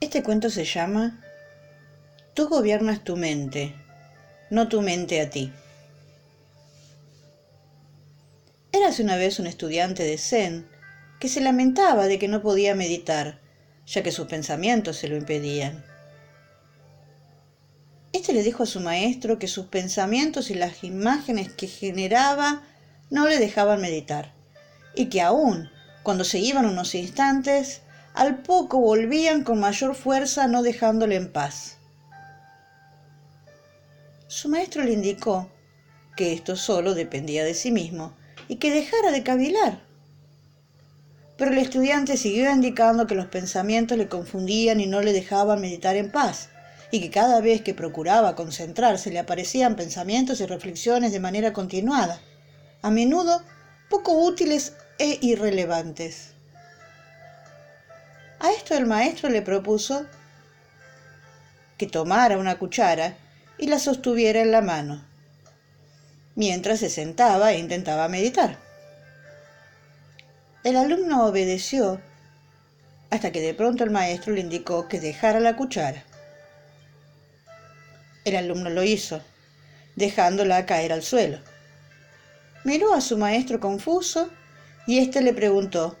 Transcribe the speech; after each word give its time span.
Este 0.00 0.22
cuento 0.22 0.48
se 0.48 0.64
llama 0.64 1.20
Tú 2.32 2.48
gobiernas 2.48 3.02
tu 3.02 3.16
mente, 3.16 3.74
no 4.48 4.68
tu 4.68 4.80
mente 4.80 5.20
a 5.20 5.28
ti. 5.28 5.52
Érase 8.70 9.02
una 9.02 9.16
vez 9.16 9.40
un 9.40 9.48
estudiante 9.48 10.04
de 10.04 10.16
Zen 10.16 10.68
que 11.18 11.28
se 11.28 11.40
lamentaba 11.40 12.06
de 12.06 12.20
que 12.20 12.28
no 12.28 12.42
podía 12.42 12.76
meditar, 12.76 13.40
ya 13.86 14.04
que 14.04 14.12
sus 14.12 14.28
pensamientos 14.28 14.98
se 14.98 15.08
lo 15.08 15.16
impedían. 15.16 15.84
Este 18.12 18.32
le 18.32 18.44
dijo 18.44 18.62
a 18.62 18.66
su 18.66 18.78
maestro 18.78 19.40
que 19.40 19.48
sus 19.48 19.66
pensamientos 19.66 20.50
y 20.50 20.54
las 20.54 20.84
imágenes 20.84 21.52
que 21.52 21.66
generaba 21.66 22.62
no 23.10 23.26
le 23.26 23.40
dejaban 23.40 23.80
meditar, 23.80 24.32
y 24.94 25.06
que 25.06 25.22
aún 25.22 25.70
cuando 26.04 26.22
se 26.22 26.38
iban 26.38 26.66
unos 26.66 26.94
instantes, 26.94 27.82
al 28.18 28.38
poco 28.38 28.80
volvían 28.80 29.44
con 29.44 29.60
mayor 29.60 29.94
fuerza 29.94 30.48
no 30.48 30.64
dejándole 30.64 31.14
en 31.14 31.30
paz. 31.30 31.76
Su 34.26 34.48
maestro 34.48 34.82
le 34.82 34.92
indicó 34.92 35.48
que 36.16 36.32
esto 36.32 36.56
solo 36.56 36.94
dependía 36.94 37.44
de 37.44 37.54
sí 37.54 37.70
mismo 37.70 38.12
y 38.48 38.56
que 38.56 38.72
dejara 38.72 39.12
de 39.12 39.22
cavilar. 39.22 39.78
Pero 41.36 41.52
el 41.52 41.58
estudiante 41.58 42.16
siguió 42.16 42.50
indicando 42.50 43.06
que 43.06 43.14
los 43.14 43.26
pensamientos 43.26 43.96
le 43.96 44.08
confundían 44.08 44.80
y 44.80 44.86
no 44.86 45.00
le 45.00 45.12
dejaban 45.12 45.60
meditar 45.60 45.94
en 45.94 46.10
paz, 46.10 46.48
y 46.90 47.00
que 47.00 47.10
cada 47.10 47.40
vez 47.40 47.62
que 47.62 47.72
procuraba 47.72 48.34
concentrarse 48.34 49.12
le 49.12 49.20
aparecían 49.20 49.76
pensamientos 49.76 50.40
y 50.40 50.46
reflexiones 50.46 51.12
de 51.12 51.20
manera 51.20 51.52
continuada, 51.52 52.20
a 52.82 52.90
menudo 52.90 53.42
poco 53.88 54.24
útiles 54.24 54.72
e 54.98 55.20
irrelevantes. 55.22 56.34
A 58.40 58.52
esto 58.52 58.74
el 58.74 58.86
maestro 58.86 59.28
le 59.28 59.42
propuso 59.42 60.06
que 61.76 61.86
tomara 61.86 62.38
una 62.38 62.58
cuchara 62.58 63.16
y 63.58 63.66
la 63.66 63.78
sostuviera 63.78 64.40
en 64.40 64.52
la 64.52 64.60
mano, 64.60 65.04
mientras 66.36 66.78
se 66.78 66.88
sentaba 66.88 67.52
e 67.52 67.58
intentaba 67.58 68.08
meditar. 68.08 68.58
El 70.62 70.76
alumno 70.76 71.26
obedeció 71.26 72.00
hasta 73.10 73.32
que 73.32 73.40
de 73.40 73.54
pronto 73.54 73.84
el 73.84 73.90
maestro 73.90 74.34
le 74.34 74.40
indicó 74.40 74.86
que 74.86 75.00
dejara 75.00 75.40
la 75.40 75.56
cuchara. 75.56 76.04
El 78.24 78.36
alumno 78.36 78.70
lo 78.70 78.82
hizo, 78.84 79.20
dejándola 79.96 80.66
caer 80.66 80.92
al 80.92 81.02
suelo. 81.02 81.38
Miró 82.64 82.92
a 82.94 83.00
su 83.00 83.16
maestro 83.16 83.58
confuso 83.60 84.30
y 84.86 84.98
éste 84.98 85.22
le 85.22 85.32
preguntó 85.32 85.96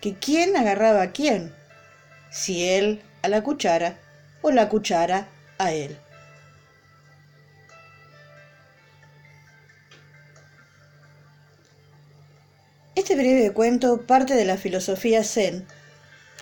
que 0.00 0.14
quién 0.14 0.56
agarraba 0.56 1.02
a 1.02 1.12
quién, 1.12 1.52
si 2.30 2.64
él 2.68 3.02
a 3.22 3.28
la 3.28 3.42
cuchara 3.42 3.98
o 4.42 4.50
la 4.50 4.68
cuchara 4.68 5.28
a 5.58 5.72
él. 5.72 5.96
Este 12.94 13.14
breve 13.14 13.52
cuento 13.52 14.02
parte 14.06 14.34
de 14.34 14.44
la 14.44 14.56
filosofía 14.56 15.22
zen 15.24 15.66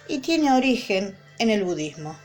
y 0.09 0.19
tiene 0.19 0.53
origen 0.53 1.17
en 1.39 1.51
el 1.51 1.65
budismo. 1.65 2.17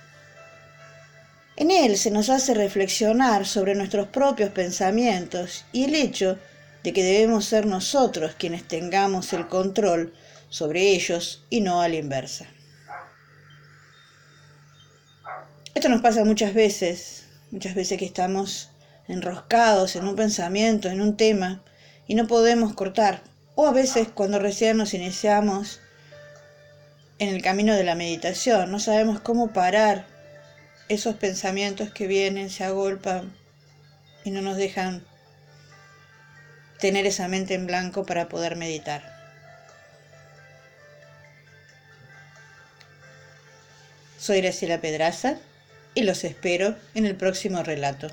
En 1.57 1.69
él 1.69 1.97
se 1.97 2.11
nos 2.11 2.29
hace 2.29 2.53
reflexionar 2.53 3.45
sobre 3.45 3.75
nuestros 3.75 4.07
propios 4.07 4.49
pensamientos 4.51 5.65
y 5.71 5.83
el 5.83 5.95
hecho 5.95 6.39
de 6.81 6.93
que 6.93 7.03
debemos 7.03 7.45
ser 7.45 7.65
nosotros 7.65 8.33
quienes 8.37 8.67
tengamos 8.67 9.33
el 9.33 9.47
control 9.47 10.13
sobre 10.51 10.91
ellos 10.91 11.45
y 11.49 11.61
no 11.61 11.81
a 11.81 11.87
la 11.87 11.95
inversa. 11.95 12.45
Esto 15.73 15.87
nos 15.87 16.01
pasa 16.01 16.25
muchas 16.25 16.53
veces, 16.53 17.29
muchas 17.49 17.73
veces 17.73 17.97
que 17.97 18.05
estamos 18.05 18.69
enroscados 19.07 19.95
en 19.95 20.05
un 20.05 20.17
pensamiento, 20.17 20.89
en 20.89 21.01
un 21.01 21.15
tema, 21.15 21.63
y 22.05 22.15
no 22.15 22.27
podemos 22.27 22.73
cortar. 22.73 23.23
O 23.55 23.65
a 23.65 23.71
veces 23.71 24.09
cuando 24.13 24.39
recién 24.39 24.75
nos 24.75 24.93
iniciamos 24.93 25.79
en 27.17 27.29
el 27.29 27.41
camino 27.41 27.73
de 27.73 27.85
la 27.85 27.95
meditación, 27.95 28.69
no 28.71 28.79
sabemos 28.79 29.21
cómo 29.21 29.53
parar 29.53 30.05
esos 30.89 31.15
pensamientos 31.15 31.91
que 31.91 32.07
vienen, 32.07 32.49
se 32.49 32.65
agolpan 32.65 33.33
y 34.25 34.31
no 34.31 34.41
nos 34.41 34.57
dejan 34.57 35.05
tener 36.79 37.05
esa 37.05 37.29
mente 37.29 37.53
en 37.53 37.67
blanco 37.67 38.05
para 38.05 38.27
poder 38.27 38.57
meditar. 38.57 39.20
Soy 44.21 44.39
Graciela 44.39 44.79
Pedraza 44.81 45.39
y 45.95 46.03
los 46.03 46.23
espero 46.23 46.75
en 46.93 47.07
el 47.07 47.15
próximo 47.15 47.63
relato. 47.63 48.07